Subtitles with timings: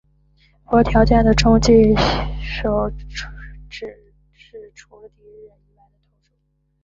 [0.63, 2.01] 符合条件的中继投
[2.41, 3.69] 手指的
[4.39, 6.31] 是除了第一任以外的投手。